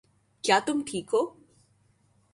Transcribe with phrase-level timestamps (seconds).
[0.43, 1.21] کیا تم ٹھیک ہو